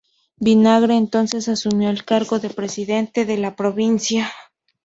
Vinagre 0.39 0.95
entonces 0.97 1.47
asumió 1.47 1.91
el 1.91 2.03
cargo 2.05 2.39
de 2.39 2.49
Presidente 2.49 3.23
de 3.23 3.37
la 3.37 3.55
Provincia. 3.55 4.31